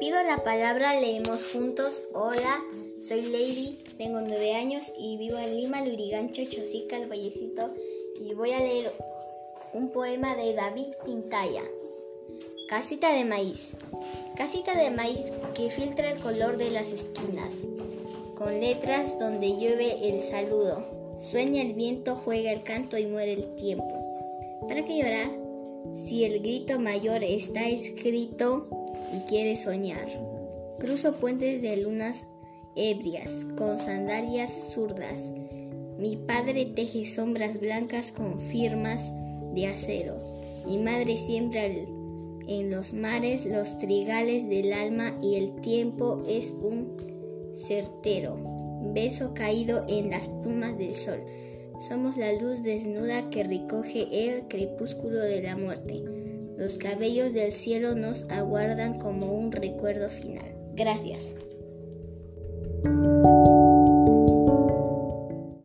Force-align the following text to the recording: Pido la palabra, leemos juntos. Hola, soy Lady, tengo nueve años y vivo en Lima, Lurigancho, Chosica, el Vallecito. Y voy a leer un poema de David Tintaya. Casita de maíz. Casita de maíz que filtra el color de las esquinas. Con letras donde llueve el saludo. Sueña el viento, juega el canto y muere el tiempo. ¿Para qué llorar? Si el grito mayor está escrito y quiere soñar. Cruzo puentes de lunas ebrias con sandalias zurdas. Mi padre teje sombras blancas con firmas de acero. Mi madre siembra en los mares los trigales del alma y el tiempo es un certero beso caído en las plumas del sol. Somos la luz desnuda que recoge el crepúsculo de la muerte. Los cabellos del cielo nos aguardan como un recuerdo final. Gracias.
Pido 0.00 0.22
la 0.22 0.44
palabra, 0.44 1.00
leemos 1.00 1.48
juntos. 1.48 2.04
Hola, 2.14 2.62
soy 3.04 3.22
Lady, 3.22 3.78
tengo 3.96 4.20
nueve 4.20 4.54
años 4.54 4.92
y 4.96 5.16
vivo 5.16 5.38
en 5.38 5.56
Lima, 5.56 5.84
Lurigancho, 5.84 6.44
Chosica, 6.44 6.96
el 6.98 7.08
Vallecito. 7.08 7.74
Y 8.20 8.32
voy 8.34 8.52
a 8.52 8.60
leer 8.60 8.92
un 9.72 9.90
poema 9.90 10.36
de 10.36 10.54
David 10.54 10.92
Tintaya. 11.04 11.64
Casita 12.68 13.12
de 13.12 13.24
maíz. 13.24 13.70
Casita 14.36 14.76
de 14.76 14.92
maíz 14.92 15.32
que 15.56 15.68
filtra 15.68 16.12
el 16.12 16.20
color 16.20 16.58
de 16.58 16.70
las 16.70 16.92
esquinas. 16.92 17.54
Con 18.36 18.60
letras 18.60 19.18
donde 19.18 19.56
llueve 19.56 20.08
el 20.08 20.20
saludo. 20.20 20.86
Sueña 21.32 21.60
el 21.62 21.74
viento, 21.74 22.14
juega 22.14 22.52
el 22.52 22.62
canto 22.62 22.98
y 22.98 23.06
muere 23.06 23.32
el 23.32 23.56
tiempo. 23.56 23.98
¿Para 24.68 24.84
qué 24.84 24.96
llorar? 24.96 25.32
Si 25.96 26.22
el 26.22 26.38
grito 26.38 26.78
mayor 26.78 27.24
está 27.24 27.68
escrito 27.68 28.77
y 29.12 29.20
quiere 29.28 29.56
soñar. 29.56 30.06
Cruzo 30.78 31.16
puentes 31.16 31.62
de 31.62 31.76
lunas 31.78 32.24
ebrias 32.76 33.46
con 33.56 33.78
sandalias 33.78 34.52
zurdas. 34.72 35.20
Mi 35.98 36.16
padre 36.16 36.66
teje 36.66 37.04
sombras 37.06 37.58
blancas 37.60 38.12
con 38.12 38.40
firmas 38.40 39.12
de 39.54 39.66
acero. 39.66 40.16
Mi 40.66 40.78
madre 40.78 41.16
siembra 41.16 41.64
en 41.64 42.70
los 42.70 42.92
mares 42.92 43.44
los 43.46 43.76
trigales 43.78 44.48
del 44.48 44.72
alma 44.72 45.18
y 45.20 45.36
el 45.36 45.60
tiempo 45.60 46.22
es 46.28 46.50
un 46.50 46.96
certero 47.66 48.38
beso 48.94 49.34
caído 49.34 49.84
en 49.88 50.10
las 50.10 50.28
plumas 50.28 50.78
del 50.78 50.94
sol. 50.94 51.20
Somos 51.88 52.16
la 52.16 52.32
luz 52.32 52.62
desnuda 52.62 53.30
que 53.30 53.44
recoge 53.44 54.08
el 54.10 54.48
crepúsculo 54.48 55.20
de 55.20 55.42
la 55.42 55.56
muerte. 55.56 56.02
Los 56.58 56.76
cabellos 56.76 57.32
del 57.32 57.52
cielo 57.52 57.94
nos 57.94 58.24
aguardan 58.24 58.98
como 58.98 59.32
un 59.32 59.52
recuerdo 59.52 60.10
final. 60.10 60.56
Gracias. 60.74 61.36